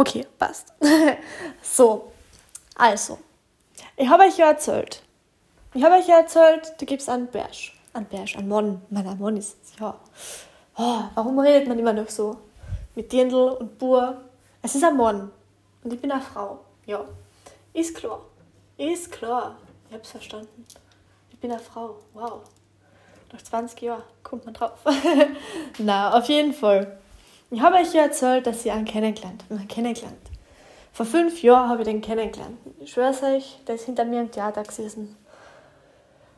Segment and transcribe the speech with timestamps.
[0.00, 0.72] Okay, passt.
[1.62, 2.10] so,
[2.74, 3.18] also,
[3.98, 5.02] ich habe euch ja erzählt.
[5.74, 7.78] Ich habe euch ja erzählt, du gibst einen Bärsch.
[7.92, 8.80] Einen Bärsch, einen Mann.
[8.88, 9.94] Meiner Mann ist ja.
[10.78, 12.38] Oh, warum redet man immer noch so?
[12.94, 14.22] Mit Dirndl und Bur.
[14.62, 15.30] Es ist ein Mann.
[15.84, 16.60] Und ich bin eine Frau.
[16.86, 17.04] Ja.
[17.74, 18.22] Ist klar.
[18.78, 19.58] Ist klar.
[19.90, 20.64] Ich hab's verstanden.
[21.28, 21.96] Ich bin eine Frau.
[22.14, 22.40] Wow.
[23.34, 24.78] Nach 20 Jahren kommt man drauf.
[25.78, 26.98] Na, auf jeden Fall.
[27.52, 29.66] Ich habe euch ja erzählt, dass ich einen kennengelernt habe.
[29.66, 30.16] Kennengelernt.
[30.92, 32.58] Vor fünf Jahren habe ich den kennengelernt.
[32.78, 35.16] Ich schwör's euch, der ist hinter mir im Theater gesessen.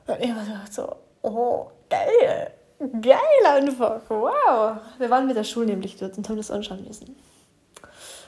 [0.07, 2.53] Und ich gedacht so, oh, geil.
[3.01, 4.01] Geil einfach.
[4.09, 4.77] Wow.
[4.99, 7.15] Wir waren mit der Schule nämlich dort und haben das anschauen müssen.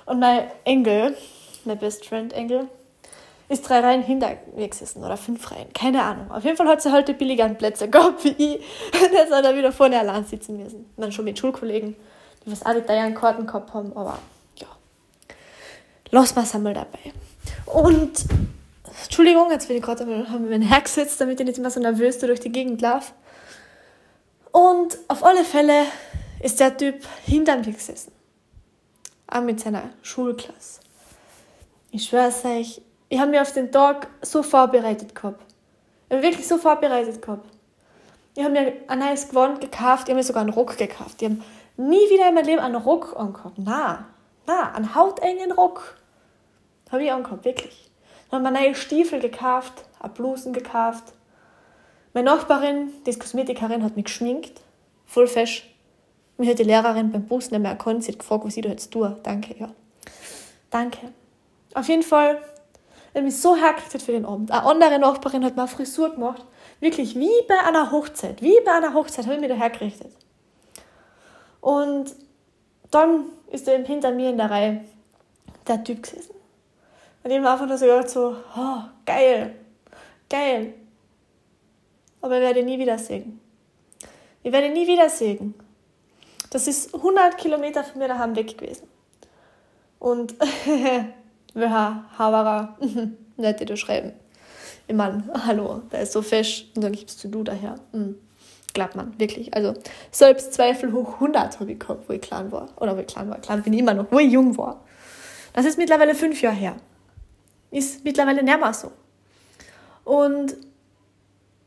[0.06, 1.16] Und mein Engel,
[1.64, 2.68] mein Best Friend Engel,
[3.48, 6.30] ist drei Reihen hinter mir gesessen oder fünf Reihen, keine Ahnung.
[6.30, 8.56] Auf jeden Fall hat sie heute billigeren Plätze gehabt wie ich.
[9.02, 10.90] Und jetzt hat er wieder vorne allein sitzen müssen.
[10.96, 11.96] Und dann schon mit Schulkollegen,
[12.46, 14.18] was alle drei Karten gehabt haben, aber
[14.56, 14.66] ja.
[16.10, 17.12] Lass mal einmal dabei.
[17.66, 18.24] Und
[19.04, 22.40] Entschuldigung, jetzt bin ich gerade haben wir hergesetzt, damit ich nicht immer so nervös durch
[22.40, 23.12] die Gegend laufe.
[24.52, 25.86] Und auf alle Fälle
[26.40, 28.12] ist der Typ hinter mir gesessen.
[29.26, 30.80] Auch mit seiner Schulklasse.
[31.90, 35.44] Ich schwör's euch, ich habe mich auf den Tag so vorbereitet gehabt.
[36.08, 37.48] Ich habe wirklich so vorbereitet gehabt.
[38.36, 41.22] Ich habe mir ein neues Gewand gekauft, ich habe mir sogar einen Rock gekauft.
[41.22, 41.40] Ich habe
[41.76, 43.58] nie wieder in meinem Leben einen Rock angehabt.
[43.58, 44.06] Na,
[44.46, 45.96] na, einen hautengen Rock.
[46.90, 47.90] Habe ich angehabt, wirklich.
[48.30, 51.12] Dann habe mir neue Stiefel gekauft, eine Blusen gekauft.
[52.12, 54.60] Meine Nachbarin, die Kosmetikerin, hat mich geschminkt.
[55.06, 55.70] Voll fesch.
[56.36, 58.04] Mich hat die Lehrerin beim Bus nicht mehr erkannt.
[58.04, 59.16] Sie hat gefragt, was ich da jetzt tue.
[59.22, 59.68] Danke, ja.
[60.70, 61.12] Danke.
[61.74, 62.38] Auf jeden Fall
[63.14, 64.50] ich mich so hergerichtet für den Abend.
[64.50, 66.44] Eine andere Nachbarin hat mir eine Frisur gemacht.
[66.80, 68.42] Wirklich wie bei einer Hochzeit.
[68.42, 70.12] Wie bei einer Hochzeit habe ich mich da hergerichtet.
[71.64, 72.14] Und
[72.90, 74.84] dann ist er hinter mir in der Reihe
[75.66, 76.34] der Typ gesessen.
[77.22, 79.54] Und ich habe einfach nur so gedacht, so, oh, geil,
[80.28, 80.74] geil.
[82.20, 83.40] Aber ich werde ihn nie wieder sehen.
[84.42, 85.54] Ich werde ihn nie wieder sehen.
[86.50, 88.86] Das ist 100 Kilometer von mir daheim weg gewesen.
[89.98, 90.34] Und
[91.54, 92.76] welcher Havara
[93.38, 94.12] nicht dir schreiben.
[94.86, 97.76] Ich meine, hallo, der ist so fesch und dann gibst du du daher.
[97.92, 98.16] Mhm.
[98.74, 99.54] Glaubt man, wirklich.
[99.54, 99.74] Also
[100.10, 102.68] Selbstzweifel hoch 100 habe ich gehabt, wo ich klein war.
[102.76, 103.38] Oder wo ich klein war.
[103.38, 104.82] Klein bin ich immer noch, wo ich jung war.
[105.52, 106.76] Das ist mittlerweile fünf Jahre her.
[107.70, 108.90] Ist mittlerweile nicht so.
[110.04, 110.56] Und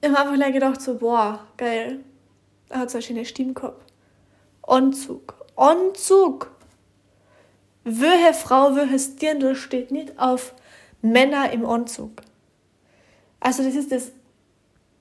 [0.02, 2.02] ich habe einfach gedacht so, boah, geil.
[2.70, 3.82] Er hat so eine schöne Stimme gehabt.
[4.64, 5.34] Anzug.
[5.56, 6.52] Anzug.
[7.86, 10.54] Welche Frau, welches Dirndl steht nicht auf
[11.02, 12.22] Männer im Anzug?
[13.40, 14.12] Also das ist das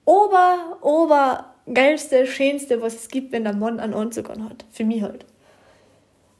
[0.05, 4.65] ober, ober geilste, schönste, was es gibt, wenn der Mann einen Anzug anhat.
[4.71, 5.25] Für mich halt.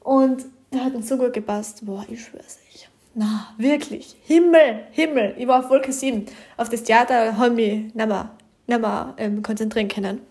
[0.01, 1.85] Und der hat uns so gut gepasst.
[1.85, 2.89] Boah, ich schwör's euch.
[3.13, 4.15] Na, wirklich.
[4.23, 5.35] Himmel, Himmel.
[5.37, 6.25] Ich war auf Wolke 7.
[6.55, 8.31] Auf das Theater habe ich mich nicht mehr,
[8.67, 10.21] nicht mehr ähm, konzentrieren können.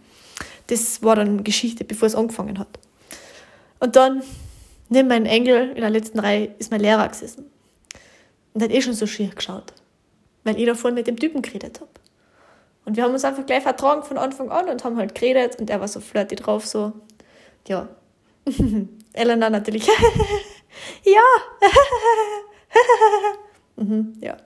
[0.68, 2.78] Das war dann Geschichte, bevor es angefangen hat.
[3.80, 4.22] Und dann
[4.88, 7.50] Neben meinem Engel in der letzten Reihe ist mein Lehrer gesessen.
[8.54, 9.72] Und hat eh schon so schier geschaut,
[10.44, 11.90] weil ich da vorhin mit dem Typen geredet habe.
[12.86, 15.69] Und wir haben uns einfach gleich vertragen von Anfang an und haben halt geredet und
[15.69, 16.92] er war so flirty drauf, so,
[17.66, 17.88] ja.
[19.12, 19.86] Elena natürlich,
[21.04, 21.20] ja,
[23.76, 24.36] mhm, ja.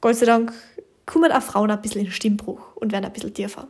[0.00, 0.52] Gott sei Dank
[1.06, 3.68] kommen auch Frauen ein bisschen in Stimmbruch und werden ein bisschen tiefer.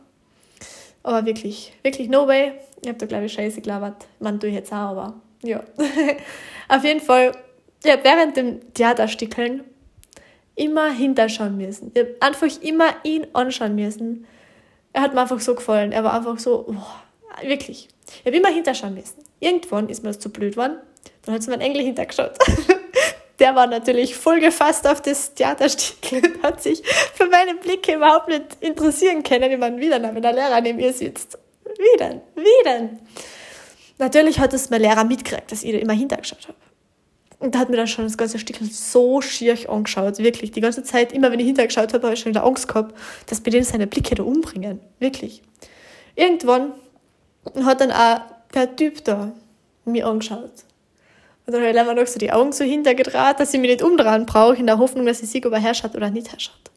[1.03, 2.53] Aber wirklich, wirklich no way.
[2.81, 4.07] Ich habe da, glaube ich, scheiße gelabert.
[4.19, 5.61] Man tue ich jetzt auch, aber ja.
[6.69, 7.33] Auf jeden Fall,
[7.83, 9.63] ja, während dem Theaterstickeln
[10.55, 11.91] immer hinterschauen müssen.
[11.93, 14.27] Ich habe einfach immer ihn anschauen müssen.
[14.93, 15.91] Er hat mir einfach so gefallen.
[15.91, 17.87] Er war einfach so, oh, wirklich.
[18.19, 19.23] Ich habe immer hinterschauen müssen.
[19.39, 20.77] Irgendwann ist mir das zu blöd geworden.
[21.25, 22.37] Dann hat es mein Engel hintergeschaut.
[23.39, 26.83] Der war natürlich voll gefasst auf das Theaterstickel und hat sich
[27.13, 29.51] für meine Blicke überhaupt nicht interessieren können.
[29.51, 31.37] Ich meine, wieder, wenn der Lehrer neben ihr sitzt.
[31.65, 32.21] Wie denn?
[32.35, 32.99] Wie denn?
[33.97, 36.57] Natürlich hat es mein Lehrer mitgekriegt, dass ich da immer hintergeschaut habe.
[37.43, 40.17] Und da hat mir dann schon das ganze Stück so schier angeschaut.
[40.19, 40.51] Wirklich.
[40.51, 42.95] Die ganze Zeit, immer wenn ich hintergeschaut habe, habe ich schon wieder Angst gehabt,
[43.25, 44.79] dass mir den seine Blicke da umbringen.
[44.99, 45.41] Wirklich.
[46.15, 46.71] Irgendwann
[47.65, 48.21] hat dann auch
[48.53, 49.33] der Typ da
[49.83, 50.53] mir angeschaut.
[51.45, 53.83] Und dann habe ich einfach noch so die Augen so hintergedreht, dass ich mich nicht
[53.83, 56.71] umdrehen brauche, in der Hoffnung, dass ich sehe, ob er herschaut oder nicht herschaut.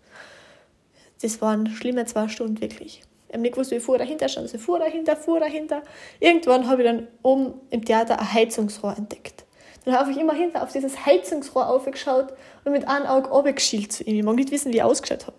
[1.23, 3.05] Das waren schlimme zwei Stunden, wirklich.
[3.29, 4.47] Ich habe nicht gewusst, wie ich fuhr dahinter stand.
[4.47, 5.83] Also ich fuhr dahinter, fuhr dahinter.
[6.19, 9.46] Irgendwann habe ich dann oben im Theater ein Heizungsrohr entdeckt.
[9.87, 12.33] Dann habe ich immer hinter auf dieses Heizungsrohr aufgeschaut
[12.65, 14.17] und mit einem Auge runtergeschielt zu ihm.
[14.17, 15.37] Ich mag nicht wissen, wie ich ausgeschaut habe.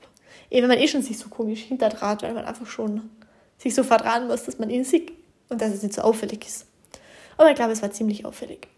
[0.50, 3.10] Wenn man eh schon sich so komisch hinterdreht, weil man einfach schon
[3.58, 5.12] sich so vertrauen muss, dass man ihn sieht
[5.50, 6.66] und dass es nicht so auffällig ist.
[7.36, 8.70] Aber ich glaube, es war ziemlich auffällig.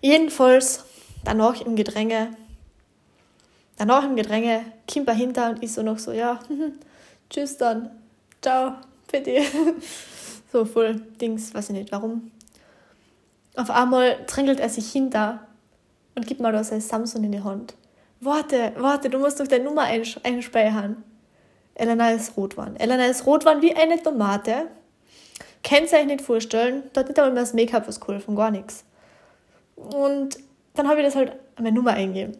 [0.00, 0.84] Jedenfalls,
[1.24, 2.36] danach im Gedränge,
[3.76, 6.40] danach im Gedränge, kommt er hinter und ich so noch so, ja,
[7.30, 7.90] tschüss dann,
[8.42, 8.74] ciao,
[9.12, 9.42] bitte.
[10.52, 12.32] so voll Dings, weiß ich nicht warum.
[13.56, 15.46] Auf einmal drängelt er sich hinter
[16.14, 17.74] und gibt mal da sein Samsung in die Hand.
[18.20, 21.02] Warte, warte, du musst doch deine Nummer einspeichern.
[21.74, 22.76] Elena ist Rotwein.
[22.76, 24.66] Elena ist Rotwein wie eine Tomate.
[25.62, 26.84] Könnt ihr euch nicht vorstellen.
[26.92, 28.84] Da hat nicht einmal mehr das Make-up was geholfen, gar nichts.
[29.76, 30.38] Und
[30.74, 32.36] dann habe ich das halt meine Nummer eingegeben.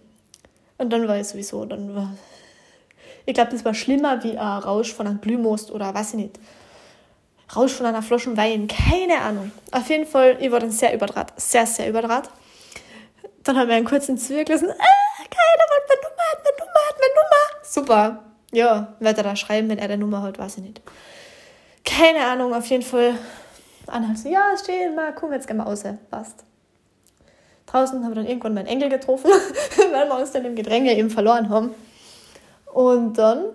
[0.78, 2.12] Und dann war ich sowieso, dann war.
[3.24, 6.40] Ich glaube, das war schlimmer wie ein Rausch von einem Glühmost oder weiß ich nicht.
[7.54, 9.52] Rausch von einer Flasche Wein, keine Ahnung.
[9.72, 12.30] Auf jeden Fall, ich war dann sehr überdraht, sehr, sehr überdraht.
[13.44, 14.70] Dann haben wir einen kurzen Zwiebel gelassen.
[14.70, 17.62] Ah, keiner hat meine Nummer, hat meine Nummer, hat meine Nummer.
[17.62, 18.24] Super.
[18.52, 20.82] Ja, wird er da schreiben, wenn er der Nummer hat, weiß ich nicht.
[21.84, 23.14] Keine Ahnung, auf jeden Fall.
[23.86, 25.82] Anhalt so, ja, stehen, mal, gucken wir jetzt gerne mal aus.
[26.10, 26.44] Passt.
[27.66, 29.30] Draußen haben wir dann irgendwann meinen Enkel getroffen,
[29.92, 31.74] weil wir uns dann im Gedränge eben verloren haben.
[32.72, 33.46] Und dann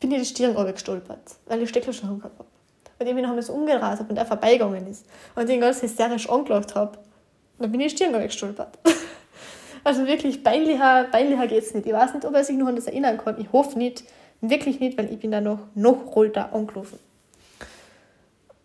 [0.00, 2.48] bin ich die Stirn gestolpert, weil ich Steckelschuhe gehabt habe.
[2.98, 5.06] Und irgendwie noch ein bisschen umgerast habe und er vorbeigegangen ist.
[5.34, 6.98] Und ich ihn ganz hysterisch angelacht habe.
[7.58, 8.78] Dann bin ich die Stirn gestolpert.
[9.84, 11.86] Also wirklich peinlicher, peinlicher geht es nicht.
[11.86, 13.40] Ich weiß nicht, ob er sich noch an das erinnern kann.
[13.40, 14.02] Ich hoffe nicht.
[14.40, 16.98] Wirklich nicht, weil ich bin da noch, noch rollter angelaufen.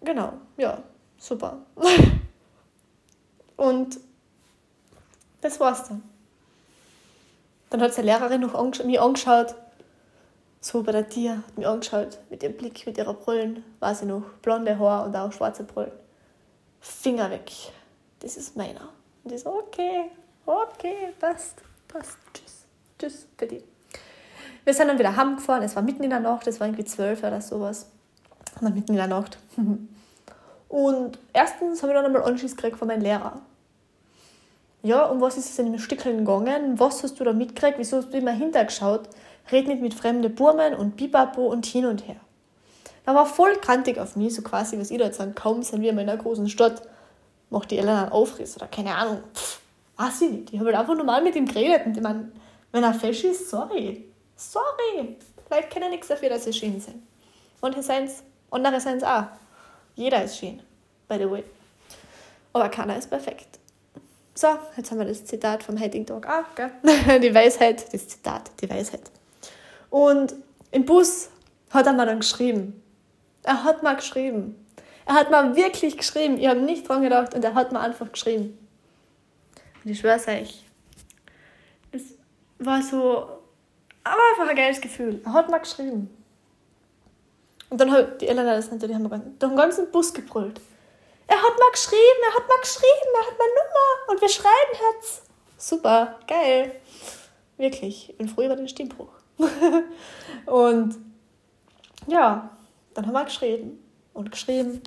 [0.04, 0.80] Genau, ja,
[1.19, 1.60] super.
[3.56, 4.00] Und
[5.42, 6.01] das war's dann.
[7.69, 9.54] Dann hat seine Lehrerin noch mich angeschaut,
[10.61, 14.07] so bei der Tier, hat mich angeschaut, mit ihrem Blick, mit ihrer Brüllen, weiß ich
[14.07, 15.91] noch, blonde Haar und auch schwarze Brüllen.
[16.79, 17.51] Finger weg,
[18.19, 18.89] das ist meiner.
[19.23, 20.11] Und ich so, okay,
[20.45, 22.65] okay, passt, passt, tschüss,
[22.99, 23.63] tschüss, für die.
[24.63, 27.23] Wir sind dann wieder heimgefahren, es war mitten in der Nacht, es war irgendwie zwölf
[27.23, 27.87] oder sowas.
[28.55, 29.39] Aber mitten in der Nacht.
[30.69, 33.41] Und erstens habe ich dann einmal Anschiss gekriegt von meinem Lehrer.
[34.83, 36.79] Ja, um was ist es in dem Stückchen gegangen?
[36.79, 37.77] Was hast du da mitgekriegt?
[37.77, 39.09] Wieso hast du immer hintergeschaut?
[39.51, 42.17] Red nicht mit fremden Burmen und Bipapo und hin und her.
[43.05, 45.81] Da war voll kantig auf mich, so quasi, was ich da jetzt sagen, kaum sind
[45.81, 46.81] wir in einer großen Stadt,
[47.49, 49.23] macht die Elena einen Aufriss oder keine Ahnung.
[49.33, 49.59] Pff,
[49.97, 50.53] weiß ich nicht.
[50.53, 52.31] Ich habe halt einfach normal mit ihm geredet und ich meine,
[52.71, 54.05] wenn er fesch ist, sorry.
[54.35, 55.17] Sorry.
[55.47, 57.03] Vielleicht kann er nichts dafür, dass sie schön sind.
[57.61, 59.25] Manche sind's, andere sind es auch.
[59.95, 60.61] Jeder ist schön,
[61.07, 61.44] by the way.
[62.53, 63.59] Aber keiner ist perfekt.
[64.33, 64.47] So,
[64.77, 66.71] jetzt haben wir das Zitat vom heutigen Tag auch, gell?
[67.19, 69.11] Die Weisheit, das Zitat, die Weisheit.
[69.91, 70.33] Und
[70.71, 71.29] im Bus
[71.69, 72.81] hat er mir dann geschrieben.
[73.43, 74.55] Er hat mal geschrieben.
[75.05, 76.38] Er hat mal wirklich geschrieben.
[76.38, 78.57] Ich habe nicht dran gedacht und er hat mir einfach geschrieben.
[79.83, 80.63] Und ich schwör's euch,
[81.91, 82.03] das
[82.59, 83.27] war so,
[84.03, 85.21] aber einfach ein geiles Gefühl.
[85.25, 86.15] Er hat mal geschrieben.
[87.69, 90.61] Und dann hat die Elena das natürlich haben wir den ganzen Bus gebrüllt.
[91.27, 94.95] Er hat mal geschrieben, er hat mal geschrieben, er hat mal Nummer und wir schreiben
[94.95, 95.23] jetzt.
[95.57, 96.75] Super, geil.
[97.57, 99.20] Wirklich, ich bin froh über den Stimmbruch.
[100.45, 100.97] und
[102.07, 102.49] ja,
[102.93, 103.79] dann haben wir geschrieben
[104.13, 104.81] und geschrieben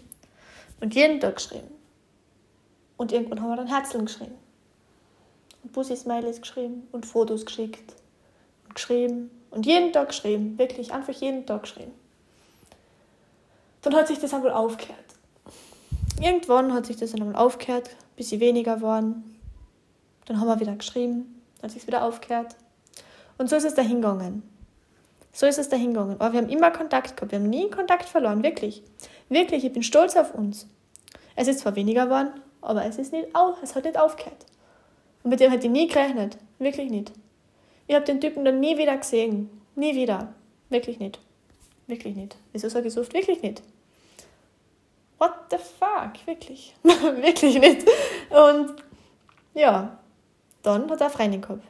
[0.81, 1.69] und jeden Tag geschrieben.
[2.97, 4.35] Und irgendwann haben wir dann Herzeln geschrieben.
[5.63, 7.95] Und Bussi-Smileys geschrieben und Fotos geschickt
[8.67, 10.59] und geschrieben und jeden Tag geschrieben.
[10.59, 11.93] Wirklich einfach jeden Tag geschrieben
[13.85, 14.99] dann hat sich das einmal aufgehört.
[16.21, 19.39] Irgendwann hat sich das einmal aufgehört, bis sie weniger waren.
[20.25, 22.57] Dann haben wir wieder geschrieben, dann hat sich wieder aufgehört.
[23.39, 24.43] Und so ist es dahingegangen.
[25.33, 26.21] So ist es dahingegangen.
[26.21, 27.33] Aber wir haben immer Kontakt gehabt.
[27.33, 28.83] Wir haben nie Kontakt verloren, wirklich.
[29.29, 30.69] Wirklich, ich bin stolz auf uns.
[31.37, 34.47] Es ist zwar weniger geworden, aber es ist nicht auf, es hat nicht aufgehört.
[35.23, 36.39] Und mit dem hätte ich nie gerechnet.
[36.59, 37.13] Wirklich nicht.
[37.87, 39.51] Ich habe den Typen dann nie wieder gesehen.
[39.75, 40.33] Nie wieder.
[40.71, 41.19] Wirklich nicht.
[41.87, 42.37] Wirklich nicht.
[42.53, 43.13] Wieso so oft?
[43.13, 43.63] Wirklich nicht.
[45.19, 46.27] What the fuck?
[46.27, 46.75] Wirklich.
[46.83, 47.87] Wirklich nicht.
[48.31, 48.75] Und
[49.55, 49.99] ja,
[50.63, 51.63] dann hat er Freundin gehabt.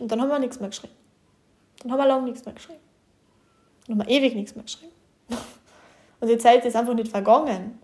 [0.00, 0.94] Und dann haben wir nichts mehr geschrieben.
[1.82, 2.80] Dann haben wir lange nichts mehr geschrieben.
[3.86, 4.92] Dann haben wir ewig nichts mehr geschrieben.
[6.20, 7.78] Und die Zeit ist einfach nicht vergangen.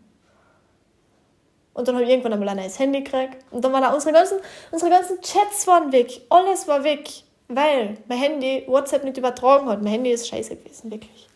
[1.74, 3.44] Und dann habe ich irgendwann einmal ein neues Handy gekriegt.
[3.50, 4.38] Und dann waren auch unsere ganzen,
[4.70, 6.22] unsere ganzen Chats waren weg.
[6.28, 7.08] Alles war weg.
[7.48, 9.82] Weil mein Handy WhatsApp nicht übertragen hat.
[9.82, 11.28] Mein Handy ist scheiße gewesen, wirklich.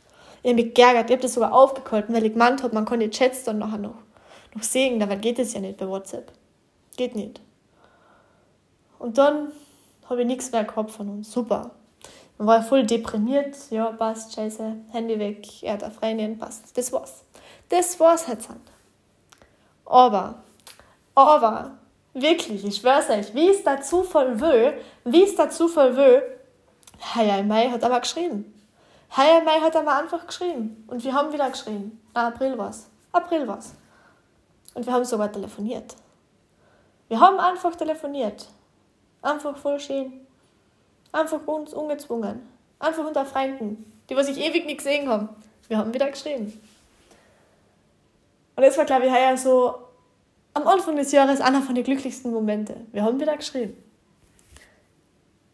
[0.43, 3.01] Ich habe mich geärgert, ich habe das sogar aufgehalten, weil ich gemeint habe, man kann
[3.01, 3.95] die Chats dann nachher noch,
[4.55, 6.31] noch sehen, dabei geht es ja nicht bei WhatsApp.
[6.99, 7.41] Geht nicht.
[8.99, 9.53] Und dann
[10.09, 11.33] habe ich nichts mehr gehabt von uns.
[11.33, 11.71] Super.
[12.39, 13.57] Dann war ich voll deprimiert.
[13.71, 16.77] Ja, passt, scheiße, Handy weg, er eine Freundin, passt.
[16.77, 17.25] Das war's.
[17.69, 18.49] Das war's jetzt.
[19.85, 20.43] Aber,
[21.15, 21.73] aber,
[22.13, 26.23] wirklich, ich schwör's euch, wie es der Zufall will, wie es der Zufall will,
[26.99, 28.55] Herr Mai hat aber geschrieben.
[29.17, 30.85] Heuer Mai hat er mal einfach geschrieben.
[30.89, 32.01] Und wir haben wieder geschrieben.
[32.15, 32.89] Ah, April war's.
[33.13, 33.75] April war's.
[34.75, 35.95] Und wir haben sogar telefoniert.
[37.09, 38.49] Wir haben einfach telefoniert.
[39.25, 40.13] Einfach voll schön.
[41.11, 42.43] Einfach uns ungezwungen.
[42.79, 45.31] Einfach unter Freunden, die was ich ewig nicht gesehen haben.
[45.67, 46.53] Wir haben wieder geschrieben.
[48.55, 49.77] Und das war, glaube ich, heuer so
[50.53, 52.77] am Anfang des Jahres einer von den glücklichsten Momente.
[52.93, 53.83] Wir haben wieder geschrieben.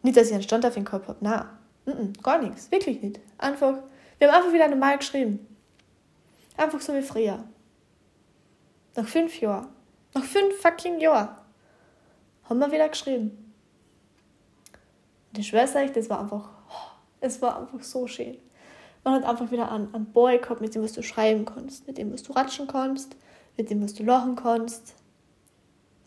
[0.01, 1.45] Nicht, dass ich einen Stand auf den Kopf habe, nein.
[1.85, 3.21] -mm, gar nichts, wirklich nicht.
[3.37, 3.75] Einfach,
[4.17, 5.47] wir haben einfach wieder normal geschrieben.
[6.57, 7.41] Einfach so wie früher.
[8.97, 9.69] Nach fünf Jahren.
[10.13, 11.29] Nach fünf fucking Jahren.
[12.49, 13.40] Haben wir wieder geschrieben.
[15.39, 18.37] Schwör's euch, das war einfach, oh, es war einfach so schön.
[19.03, 21.97] Man hat einfach wieder einen, einen Boy gehabt, mit dem was du schreiben kannst, mit
[21.97, 23.15] dem was du ratschen kannst,
[23.57, 24.95] mit dem was du lachen kannst.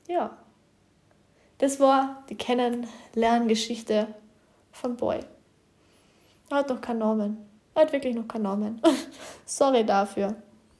[0.07, 0.37] Ja.
[1.59, 4.09] Das war die Kennenlerngeschichte
[4.73, 5.21] von Boy.
[6.51, 7.39] Er hat noch keinen Namen.
[7.75, 8.81] Er hat wirklich noch keinen Namen.
[9.47, 10.37] Sorry dafür.